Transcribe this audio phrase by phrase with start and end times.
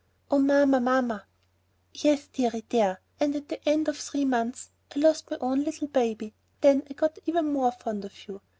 [0.31, 1.27] "Oh, Mamma, Mamma!"
[1.93, 3.01] "Yes, dearie, there!
[3.19, 6.83] and at the end of three months I lost my own little baby and then
[6.89, 8.41] I got even more fond of you.